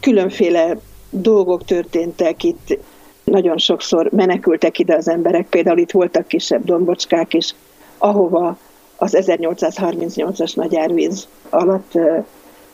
Különféle 0.00 0.76
dolgok 1.10 1.64
történtek 1.64 2.42
itt, 2.42 2.78
nagyon 3.24 3.58
sokszor 3.58 4.10
menekültek 4.12 4.78
ide 4.78 4.94
az 4.94 5.08
emberek, 5.08 5.48
például 5.48 5.78
itt 5.78 5.90
voltak 5.90 6.26
kisebb 6.26 6.64
dombocskák 6.64 7.34
is, 7.34 7.54
ahova 7.98 8.58
az 8.96 9.16
1838-as 9.20 10.56
nagy 10.56 10.76
árvíz 10.76 11.28
alatt 11.50 11.92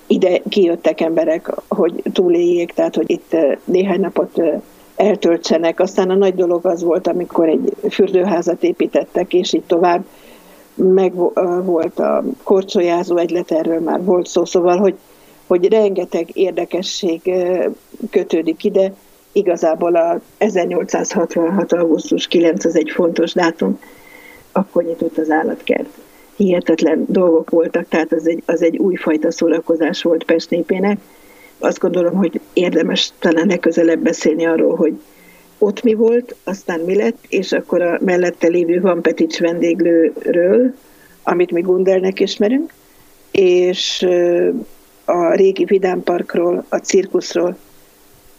ide 0.07 0.41
kijöttek 0.49 1.01
emberek, 1.01 1.51
hogy 1.69 2.03
túléljék, 2.13 2.73
tehát 2.73 2.95
hogy 2.95 3.11
itt 3.11 3.37
néhány 3.65 4.01
napot 4.01 4.43
eltöltsenek. 4.97 5.81
Aztán 5.81 6.11
a 6.11 6.15
nagy 6.15 6.35
dolog 6.35 6.67
az 6.67 6.83
volt, 6.83 7.07
amikor 7.07 7.49
egy 7.49 7.73
fürdőházat 7.91 8.63
építettek, 8.63 9.35
és 9.35 9.53
így 9.53 9.65
tovább 9.67 10.05
meg 10.75 11.15
volt 11.65 11.99
a 11.99 12.25
korcsolyázó 12.43 13.17
egylet, 13.17 13.51
erről 13.51 13.81
már 13.81 14.05
volt 14.05 14.27
szó, 14.27 14.45
szóval, 14.45 14.79
hogy, 14.79 14.95
hogy 15.47 15.69
rengeteg 15.69 16.31
érdekesség 16.33 17.33
kötődik 18.11 18.65
ide. 18.65 18.93
Igazából 19.33 19.97
a 19.97 20.21
1866. 20.39 21.73
augusztus 21.73 22.27
9 22.27 22.65
az 22.65 22.77
egy 22.77 22.91
fontos 22.91 23.33
dátum, 23.33 23.81
akkor 24.53 24.85
nyitott 24.85 25.19
az 25.19 25.31
állatkert. 25.31 25.89
Hihetetlen 26.41 27.05
dolgok 27.09 27.51
voltak, 27.51 27.89
tehát 27.89 28.13
az 28.13 28.29
egy, 28.29 28.43
az 28.47 28.63
egy 28.63 28.77
újfajta 28.77 29.31
szórakozás 29.31 30.03
volt 30.03 30.25
Pest 30.25 30.51
népének, 30.51 30.99
azt 31.59 31.79
gondolom, 31.79 32.15
hogy 32.15 32.41
érdemes 32.53 33.13
talán 33.19 33.47
legközelebb 33.47 34.01
beszélni 34.01 34.47
arról, 34.47 34.77
hogy 34.77 35.01
ott 35.59 35.83
mi 35.83 35.95
volt, 35.95 36.35
aztán 36.45 36.81
mi 36.81 36.97
lett, 36.97 37.19
és 37.29 37.53
akkor 37.53 37.83
a 37.83 37.99
mellette 38.05 38.49
lévő 38.49 38.81
Van 38.81 39.03
Petics 39.03 39.39
vendéglőről, 39.39 40.75
amit 41.23 41.51
mi 41.51 41.61
Gundelnek 41.61 42.21
ismerünk, 42.21 42.73
és 43.31 44.07
a 45.05 45.35
régi 45.35 45.65
Vidám 45.65 46.03
Parkról, 46.03 46.65
a 46.69 46.77
cirkuszról, 46.77 47.57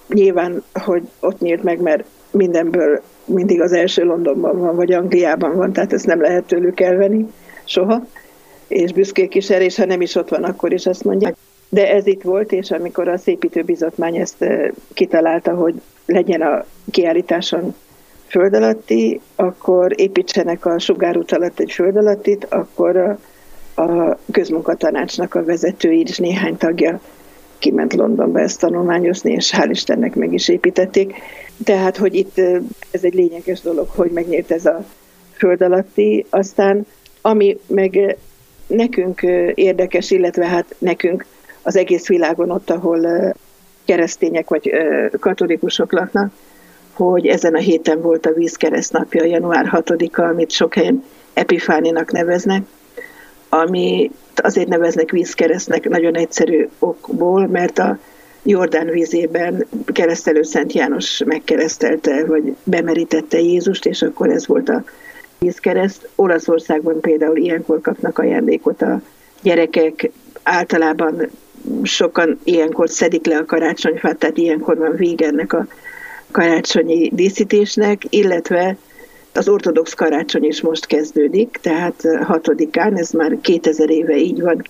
Nyilván, 0.07 0.63
hogy 0.73 1.01
ott 1.19 1.39
nyílt 1.39 1.63
meg, 1.63 1.81
mert 1.81 2.03
mindenből 2.31 3.01
mindig 3.25 3.61
az 3.61 3.71
első 3.71 4.03
Londonban 4.03 4.59
van, 4.59 4.75
vagy 4.75 4.91
Angliában 4.91 5.55
van, 5.55 5.73
tehát 5.73 5.93
ezt 5.93 6.05
nem 6.05 6.21
lehet 6.21 6.43
tőlük 6.43 6.79
elvenni 6.79 7.27
soha, 7.63 8.05
és 8.67 8.93
büszkék 8.93 9.35
is 9.35 9.49
erre, 9.49 9.63
és 9.63 9.75
ha 9.75 9.85
nem 9.85 10.01
is 10.01 10.15
ott 10.15 10.29
van, 10.29 10.43
akkor 10.43 10.73
is 10.73 10.85
azt 10.85 11.03
mondják. 11.03 11.35
De 11.69 11.93
ez 11.93 12.07
itt 12.07 12.21
volt, 12.21 12.51
és 12.51 12.71
amikor 12.71 13.07
a 13.07 13.17
szépítőbizotmány 13.17 14.15
ezt 14.15 14.45
kitalálta, 14.93 15.53
hogy 15.53 15.81
legyen 16.05 16.41
a 16.41 16.65
kiállításon 16.91 17.75
föld 18.27 18.53
alatti, 18.53 19.21
akkor 19.35 19.93
építsenek 19.95 20.65
a 20.65 20.79
sugárút 20.79 21.31
alatt 21.31 21.59
egy 21.59 21.71
föld 21.71 21.95
alattit, 21.95 22.45
akkor 22.49 23.17
a 23.79 24.17
közmunkatanácsnak 24.31 25.35
a 25.35 25.43
vezetői 25.43 26.01
és 26.01 26.17
néhány 26.17 26.57
tagja 26.57 26.99
kiment 27.57 27.93
Londonba 27.93 28.39
ezt 28.39 28.59
tanulmányozni, 28.59 29.31
és 29.31 29.53
hál' 29.57 29.67
Istennek 29.69 30.15
meg 30.15 30.33
is 30.33 30.47
építették. 30.47 31.13
Tehát, 31.63 31.97
hogy 31.97 32.15
itt 32.15 32.37
ez 32.91 33.03
egy 33.03 33.13
lényeges 33.13 33.61
dolog, 33.61 33.87
hogy 33.89 34.11
megnyílt 34.11 34.51
ez 34.51 34.65
a 34.65 34.85
föld 35.33 35.61
alatti. 35.61 36.25
Aztán, 36.29 36.85
ami 37.21 37.59
meg 37.67 38.17
nekünk 38.67 39.21
érdekes, 39.53 40.11
illetve 40.11 40.45
hát 40.45 40.75
nekünk 40.77 41.25
az 41.61 41.75
egész 41.75 42.07
világon 42.07 42.51
ott, 42.51 42.69
ahol 42.69 43.33
keresztények 43.85 44.49
vagy 44.49 44.71
katolikusok 45.19 45.91
laknak, 45.91 46.31
hogy 46.93 47.27
ezen 47.27 47.55
a 47.55 47.59
héten 47.59 48.01
volt 48.01 48.25
a 48.25 48.33
vízkeresztnapja, 48.33 49.23
január 49.23 49.69
6-a, 49.71 50.21
amit 50.21 50.51
sok 50.51 50.73
helyen 50.73 51.03
Epifáninak 51.33 52.11
neveznek, 52.11 52.63
ami 53.49 54.11
azért 54.35 54.67
neveznek 54.67 55.11
vízkeresztnek 55.11 55.89
nagyon 55.89 56.15
egyszerű 56.15 56.67
okból, 56.79 57.47
mert 57.47 57.79
a 57.79 57.99
Jordán 58.43 58.89
vízében 58.89 59.65
keresztelő 59.85 60.43
Szent 60.43 60.73
János 60.73 61.23
megkeresztelte, 61.25 62.25
vagy 62.25 62.55
bemerítette 62.63 63.39
Jézust, 63.39 63.85
és 63.85 64.01
akkor 64.01 64.29
ez 64.29 64.47
volt 64.47 64.69
a 64.69 64.83
vízkereszt. 65.39 66.09
Olaszországban 66.15 66.99
például 66.99 67.37
ilyenkor 67.37 67.81
kapnak 67.81 68.17
ajándékot 68.17 68.81
a 68.81 69.01
gyerekek, 69.41 70.09
általában 70.43 71.29
sokan 71.83 72.39
ilyenkor 72.43 72.89
szedik 72.89 73.25
le 73.25 73.37
a 73.37 73.45
karácsonyfát, 73.45 74.17
tehát 74.17 74.37
ilyenkor 74.37 74.77
van 74.77 74.95
vége 74.95 75.27
ennek 75.27 75.53
a 75.53 75.67
karácsonyi 76.31 77.09
díszítésnek, 77.13 78.01
illetve 78.09 78.77
az 79.39 79.47
ortodox 79.47 79.93
karácsony 79.93 80.43
is 80.43 80.61
most 80.61 80.85
kezdődik, 80.85 81.59
tehát 81.61 82.01
hatodikán, 82.21 82.97
ez 82.97 83.11
már 83.11 83.37
2000 83.41 83.89
éve 83.89 84.17
így 84.17 84.41
van, 84.41 84.61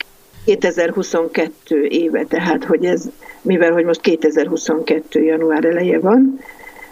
2022 0.46 1.86
éve, 1.86 2.24
tehát 2.24 2.64
hogy 2.64 2.86
ez, 2.86 3.10
mivel 3.42 3.72
hogy 3.72 3.86
most 3.86 4.02
2022. 4.02 5.24
január 5.24 5.66
eleje 5.66 6.00
van, 6.00 6.40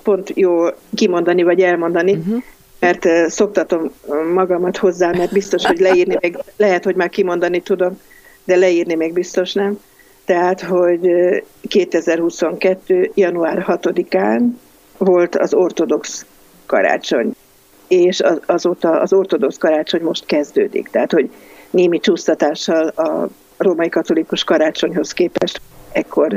pont 0.04 0.32
jó 0.36 0.66
kimondani 0.96 1.44
vagy 1.44 1.62
elmondani, 1.62 2.12
uh-huh. 2.12 2.44
mert 2.80 3.30
szoktatom 3.32 3.92
magamat 4.34 4.78
hozzá, 4.78 5.12
mert 5.12 5.32
biztos, 5.32 5.66
hogy 5.66 5.80
leírni 5.80 6.18
még, 6.22 6.38
lehet, 6.58 6.84
hogy 6.84 6.96
már 6.96 7.10
kimondani 7.10 7.60
tudom, 7.60 8.00
de 8.44 8.56
leírni 8.56 8.96
még 8.96 9.14
biztos 9.14 9.54
nem. 9.54 9.80
Tehát, 10.26 10.62
hogy 10.62 11.10
2022. 11.62 13.12
január 13.14 13.66
6-án 13.68 14.42
volt 14.98 15.36
az 15.36 15.54
ortodox 15.54 16.26
karácsony, 16.66 17.36
és 17.88 18.24
azóta 18.46 19.00
az 19.00 19.14
ortodox 19.14 19.58
karácsony 19.58 20.02
most 20.02 20.26
kezdődik. 20.26 20.88
Tehát, 20.88 21.12
hogy 21.12 21.30
némi 21.70 22.00
csúsztatással 22.00 22.88
a 22.88 23.28
római 23.58 23.90
katolikus 23.90 24.44
karácsonyhoz 24.44 25.12
képest 25.12 25.62
ekkor 25.92 26.34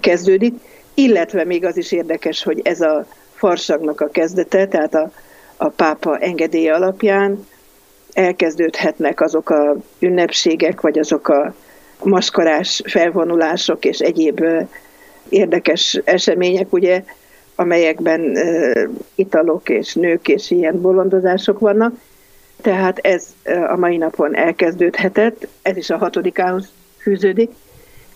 kezdődik, 0.00 0.54
illetve 0.94 1.44
még 1.44 1.64
az 1.64 1.76
is 1.76 1.92
érdekes, 1.92 2.42
hogy 2.42 2.60
ez 2.64 2.80
a 2.80 3.06
farsagnak 3.34 4.00
a 4.00 4.08
kezdete, 4.08 4.66
tehát 4.66 4.94
a, 4.94 5.10
a 5.56 5.68
pápa 5.68 6.18
engedélye 6.18 6.74
alapján 6.74 7.46
elkezdődhetnek 8.12 9.20
azok 9.20 9.50
a 9.50 9.76
ünnepségek, 9.98 10.80
vagy 10.80 10.98
azok 10.98 11.28
a 11.28 11.54
maskarás 12.02 12.82
felvonulások 12.84 13.84
és 13.84 13.98
egyéb 13.98 14.44
érdekes 15.28 16.00
események, 16.04 16.72
ugye, 16.72 17.02
amelyekben 17.56 18.38
italok 19.14 19.68
és 19.68 19.94
nők 19.94 20.28
és 20.28 20.50
ilyen 20.50 20.80
bolondozások 20.80 21.58
vannak. 21.58 21.94
Tehát 22.60 22.98
ez 22.98 23.26
a 23.68 23.76
mai 23.76 23.96
napon 23.96 24.36
elkezdődhetett, 24.36 25.46
ez 25.62 25.76
is 25.76 25.90
a 25.90 25.96
hatodikához 25.96 26.68
fűződik, 26.98 27.50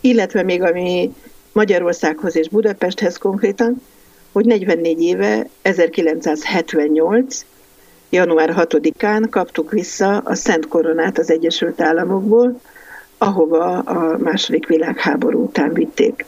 illetve 0.00 0.42
még 0.42 0.62
ami 0.62 1.14
Magyarországhoz 1.52 2.36
és 2.36 2.48
Budapesthez 2.48 3.16
konkrétan, 3.16 3.82
hogy 4.32 4.46
44 4.46 5.02
éve, 5.02 5.48
1978. 5.62 7.44
január 8.10 8.54
6-án 8.56 9.26
kaptuk 9.30 9.70
vissza 9.70 10.16
a 10.16 10.34
Szent 10.34 10.68
Koronát 10.68 11.18
az 11.18 11.30
Egyesült 11.30 11.80
Államokból, 11.80 12.60
ahova 13.18 13.78
a 13.78 14.18
második 14.18 14.66
világháború 14.66 15.42
után 15.42 15.72
vitték. 15.72 16.24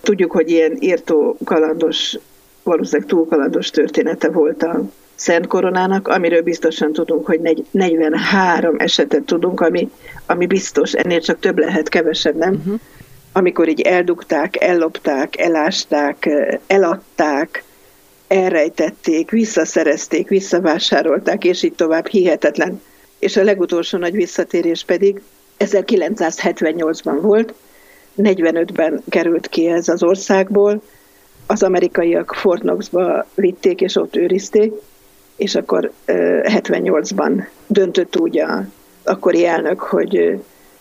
Tudjuk, 0.00 0.32
hogy 0.32 0.50
ilyen 0.50 0.76
írtó 0.80 1.36
kalandos, 1.44 2.18
valószínűleg 2.66 3.08
túl 3.08 3.26
kalandos 3.28 3.70
története 3.70 4.28
volt 4.28 4.62
a 4.62 4.82
Szent 5.14 5.46
Koronának, 5.46 6.08
amiről 6.08 6.42
biztosan 6.42 6.92
tudunk, 6.92 7.26
hogy 7.26 7.64
43 7.70 8.74
esetet 8.78 9.22
tudunk, 9.22 9.60
ami, 9.60 9.90
ami 10.26 10.46
biztos, 10.46 10.92
ennél 10.92 11.20
csak 11.20 11.40
több 11.40 11.58
lehet, 11.58 11.88
kevesebb 11.88 12.36
nem. 12.36 12.54
Uh-huh. 12.54 12.80
Amikor 13.32 13.68
így 13.68 13.80
eldugták, 13.80 14.60
ellopták, 14.60 15.38
elásták, 15.38 16.28
eladták, 16.66 17.64
elrejtették, 18.28 19.30
visszaszerezték, 19.30 20.28
visszavásárolták, 20.28 21.44
és 21.44 21.62
így 21.62 21.74
tovább 21.74 22.06
hihetetlen. 22.06 22.82
És 23.18 23.36
a 23.36 23.44
legutolsó 23.44 23.98
nagy 23.98 24.14
visszatérés 24.14 24.84
pedig 24.84 25.20
1978-ban 25.58 27.18
volt, 27.20 27.54
45-ben 28.18 29.02
került 29.08 29.48
ki 29.48 29.66
ez 29.66 29.88
az 29.88 30.02
országból, 30.02 30.82
az 31.46 31.62
amerikaiak 31.62 32.34
Fort 32.34 32.60
Knoxba 32.60 33.26
vitték, 33.34 33.80
és 33.80 33.96
ott 33.96 34.16
őrizték, 34.16 34.72
és 35.36 35.54
akkor 35.54 35.90
78-ban 36.06 37.44
döntött 37.66 38.16
úgy 38.16 38.38
a 38.38 38.64
akkori 39.04 39.46
elnök, 39.46 39.80
hogy 39.80 40.16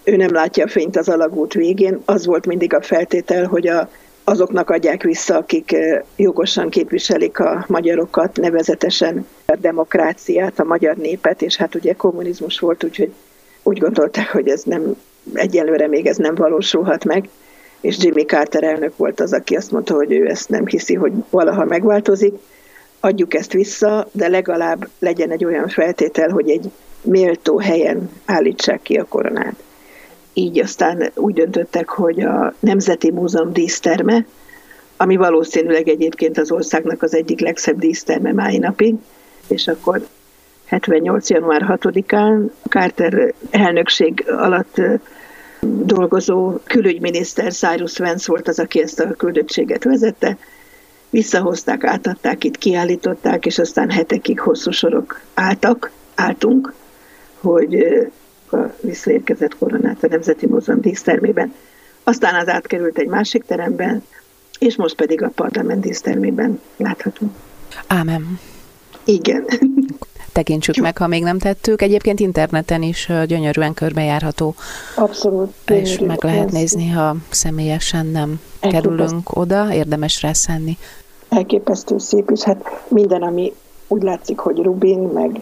ő 0.04 0.16
nem 0.16 0.34
látja 0.34 0.64
a 0.64 0.68
fényt 0.68 0.98
az 0.98 1.10
alagút 1.10 1.54
végén. 1.54 2.02
Az 2.06 2.26
volt 2.26 2.46
mindig 2.46 2.74
a 2.74 2.82
feltétel, 2.82 3.46
hogy 3.46 3.68
a, 3.68 3.90
azoknak 4.24 4.70
adják 4.70 5.04
vissza, 5.04 5.38
akik 5.38 5.76
jogosan 6.16 6.70
képviselik 6.70 7.40
a 7.40 7.66
magyarokat, 7.68 8.38
nevezetesen 8.38 9.28
a 9.46 9.56
demokráciát, 9.56 10.60
a 10.60 10.64
magyar 10.64 10.96
népet, 10.96 11.42
és 11.42 11.56
hát 11.56 11.76
ugye 11.76 11.94
kommunizmus 11.94 12.60
volt, 12.60 12.84
úgyhogy 12.84 13.14
úgy 13.64 13.80
gondolták, 13.80 14.32
hogy 14.32 14.48
ez 14.48 14.64
nem, 14.64 14.96
egyelőre 15.34 15.88
még 15.88 16.06
ez 16.06 16.18
nem 16.18 16.36
valósulhat 16.36 17.06
meg, 17.06 17.30
és 17.86 17.98
Jimmy 18.00 18.24
Carter 18.24 18.64
elnök 18.64 18.98
volt 18.98 19.20
az, 19.20 19.34
aki 19.34 19.56
azt 19.56 19.72
mondta, 19.72 19.94
hogy 19.94 20.12
ő 20.12 20.28
ezt 20.28 20.50
nem 20.50 20.66
hiszi, 20.66 20.94
hogy 20.94 21.12
valaha 21.30 21.66
megváltozik, 21.66 22.34
adjuk 23.00 23.34
ezt 23.34 23.52
vissza, 23.52 24.08
de 24.12 24.28
legalább 24.28 24.90
legyen 25.00 25.32
egy 25.32 25.46
olyan 25.46 25.68
feltétel, 25.68 26.30
hogy 26.30 26.50
egy 26.50 26.72
méltó 27.02 27.60
helyen 27.60 28.10
állítsák 28.26 28.82
ki 28.82 28.96
a 28.96 29.04
koronát. 29.04 29.56
Így 30.34 30.60
aztán 30.60 31.12
úgy 31.16 31.34
döntöttek, 31.34 31.90
hogy 31.90 32.22
a 32.22 32.54
Nemzeti 32.60 33.12
Múzeum 33.12 33.54
díszterme, 33.54 34.26
ami 34.98 35.16
valószínűleg 35.16 35.88
egyébként 35.88 36.38
az 36.38 36.52
országnak 36.52 37.02
az 37.02 37.16
egyik 37.16 37.40
legszebb 37.40 37.80
díszterme 37.80 38.34
mai 38.34 38.58
napig, 38.58 38.96
és 39.48 39.68
akkor 39.68 40.08
78. 40.66 41.30
január 41.30 41.66
6-án 41.82 42.50
Carter 42.70 43.34
elnökség 43.50 44.26
alatt 44.28 44.82
dolgozó 45.62 46.58
külügyminiszter 46.64 47.54
Cyrus 47.54 47.98
Vance 47.98 48.32
volt 48.32 48.48
az, 48.48 48.60
aki 48.60 48.82
ezt 48.82 49.00
a 49.00 49.14
küldöttséget 49.14 49.84
vezette, 49.84 50.38
visszahozták, 51.10 51.84
átadták, 51.84 52.44
itt 52.44 52.58
kiállították, 52.58 53.46
és 53.46 53.60
aztán 53.60 53.90
hetekig 53.90 54.40
hosszú 54.40 54.72
sorok 54.72 55.22
álltak, 55.34 55.92
álltunk, 56.16 56.74
hogy 57.40 57.76
a 58.52 58.58
visszaérkezett 58.82 59.58
koronát 59.58 60.04
a 60.04 60.08
Nemzeti 60.08 60.46
Múzeum 60.46 60.82
dísztermében. 60.82 61.54
Aztán 62.04 62.36
az 62.36 62.48
átkerült 62.48 62.98
egy 62.98 63.08
másik 63.08 63.44
teremben, 63.44 64.04
és 64.60 64.76
most 64.76 64.96
pedig 64.96 65.24
a 65.24 65.32
parlament 65.36 65.82
dísztermében 65.82 66.60
láthatunk. 66.78 67.32
Ámen. 67.88 68.40
Igen. 69.04 69.46
Tekintsük 70.36 70.76
meg, 70.76 70.98
ha 70.98 71.08
még 71.08 71.24
nem 71.24 71.40
tettük. 71.40 71.82
Egyébként 71.82 72.20
interneten 72.20 72.82
is 72.82 73.12
gyönyörűen 73.28 73.74
körbejárható. 73.74 74.56
Abszolút. 74.96 75.54
És 75.68 76.00
meg 76.00 76.24
lehet 76.24 76.52
nézni, 76.52 76.90
ha 76.90 77.16
személyesen 77.30 78.06
nem 78.06 78.40
Elképesztő. 78.60 78.96
kerülünk 78.96 79.38
oda, 79.38 79.74
érdemes 79.74 80.22
rászállni. 80.22 80.78
Elképesztő 81.30 81.98
szép, 81.98 82.30
és 82.32 82.42
hát 82.42 82.84
minden, 82.88 83.22
ami 83.22 83.54
úgy 83.88 84.02
látszik, 84.02 84.40
hogy 84.40 84.58
Rubin, 84.58 85.00
meg 85.00 85.42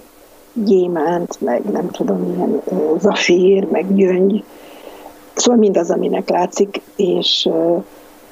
gyémánt, 0.53 1.41
meg 1.41 1.63
nem 1.63 1.89
tudom, 1.89 2.17
milyen 2.17 2.61
zafír, 2.99 3.67
meg 3.71 3.95
gyöngy, 3.95 4.43
szóval 5.33 5.59
mindaz, 5.59 5.89
aminek 5.89 6.29
látszik, 6.29 6.81
és 6.95 7.49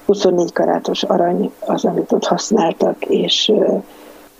24 0.06 0.54
karátos 0.54 1.04
arany 1.04 1.52
az, 1.60 1.86
amit 1.86 2.12
ott 2.12 2.26
használtak, 2.26 3.06
és 3.06 3.52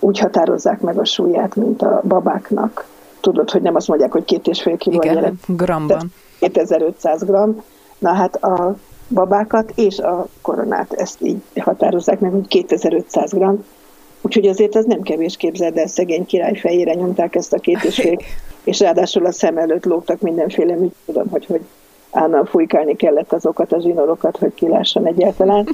úgy 0.01 0.19
határozzák 0.19 0.81
meg 0.81 0.99
a 0.99 1.05
súlyát, 1.05 1.55
mint 1.55 1.81
a 1.81 2.01
babáknak. 2.07 2.85
Tudod, 3.19 3.49
hogy 3.49 3.61
nem 3.61 3.75
azt 3.75 3.87
mondják, 3.87 4.11
hogy 4.11 4.23
két 4.23 4.47
és 4.47 4.61
fél 4.61 4.77
kiló 4.77 5.01
Igen, 5.01 5.39
gramban. 5.47 6.13
2500 6.39 7.23
gram. 7.23 7.63
Na 7.97 8.13
hát 8.13 8.35
a 8.35 8.75
babákat 9.09 9.71
és 9.75 9.99
a 9.99 10.27
koronát 10.41 10.93
ezt 10.93 11.21
így 11.21 11.41
határozzák 11.59 12.19
meg, 12.19 12.31
hogy 12.31 12.47
2500 12.47 13.31
gram. 13.31 13.63
Úgyhogy 14.21 14.47
azért 14.47 14.75
ez 14.75 14.85
nem 14.85 15.01
kevés 15.01 15.37
képzeld 15.37 15.77
el, 15.77 15.87
szegény 15.87 16.25
király 16.25 16.55
fejére 16.55 16.93
nyomták 16.93 17.35
ezt 17.35 17.53
a 17.53 17.59
két 17.59 17.83
és 17.83 17.95
fél, 17.95 18.17
és 18.63 18.79
ráadásul 18.79 19.25
a 19.25 19.31
szem 19.31 19.57
előtt 19.57 19.85
lógtak 19.85 20.21
mindenféle, 20.21 20.75
mit 20.75 20.95
tudom, 21.05 21.29
hogy, 21.29 21.45
hogy 21.45 21.61
állandóan 22.11 22.45
fújkálni 22.45 22.95
kellett 22.95 23.33
azokat 23.33 23.73
a 23.73 23.81
zsinorokat, 23.81 24.37
hogy 24.37 24.53
kilásson 24.53 25.07
egyáltalán. 25.07 25.67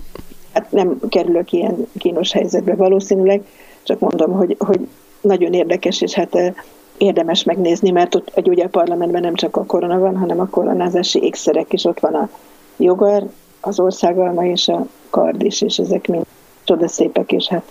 Hát 0.53 0.71
nem 0.71 0.99
kerülök 1.09 1.51
ilyen 1.51 1.87
kínos 1.97 2.31
helyzetbe 2.31 2.75
valószínűleg, 2.75 3.41
csak 3.87 3.99
mondom, 3.99 4.31
hogy, 4.31 4.55
hogy 4.59 4.87
nagyon 5.21 5.53
érdekes, 5.53 6.01
és 6.01 6.13
hát 6.13 6.53
érdemes 6.97 7.43
megnézni, 7.43 7.89
mert 7.89 8.15
ott 8.15 8.31
egy 8.33 8.49
ugye 8.49 8.63
a 8.63 8.69
parlamentben 8.69 9.21
nem 9.21 9.33
csak 9.33 9.55
a 9.55 9.65
korona 9.65 9.99
van, 9.99 10.17
hanem 10.17 10.39
a 10.39 10.47
koronázási 10.47 11.23
ékszerek 11.23 11.73
is, 11.73 11.85
ott 11.85 11.99
van 11.99 12.13
a 12.13 12.29
jogar, 12.77 13.29
az 13.61 13.79
országalma 13.79 14.45
és 14.45 14.67
a 14.67 14.87
kard 15.09 15.43
is, 15.43 15.61
és 15.61 15.77
ezek 15.77 16.07
mind 16.07 16.25
csodaszépek, 16.63 17.31
és 17.31 17.47
hát 17.47 17.65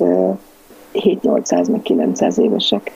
7-800 0.92 1.70
meg 1.70 1.82
900 1.82 2.38
évesek. 2.38 2.92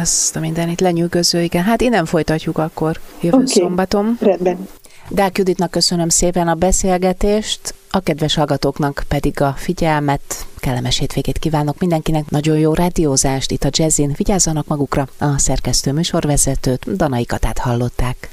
Azt 0.00 0.36
a 0.36 0.40
mindenit 0.40 0.80
lenyűgöző, 0.80 1.42
igen. 1.42 1.62
Hát 1.62 1.80
innen 1.80 2.04
folytatjuk 2.04 2.58
akkor 2.58 2.96
jövő 3.20 3.36
okay. 3.36 3.46
szombaton. 3.46 4.16
Rendben. 4.20 4.68
Dák 5.08 5.38
Juditnak 5.38 5.70
köszönöm 5.70 6.08
szépen 6.08 6.48
a 6.48 6.54
beszélgetést, 6.54 7.74
a 7.90 8.00
kedves 8.00 8.34
hallgatóknak 8.34 9.04
pedig 9.08 9.40
a 9.40 9.54
figyelmet, 9.56 10.46
kellemes 10.56 10.98
hétvégét 10.98 11.38
kívánok 11.38 11.78
mindenkinek, 11.78 12.30
nagyon 12.30 12.58
jó 12.58 12.74
rádiózást 12.74 13.50
itt 13.50 13.64
a 13.64 13.68
Jazzin, 13.70 14.12
vigyázzanak 14.16 14.66
magukra, 14.66 15.08
a 15.18 15.38
szerkesztő 15.38 15.92
műsorvezetőt, 15.92 16.96
Danai 16.96 17.26
Katát 17.26 17.58
hallották. 17.58 18.30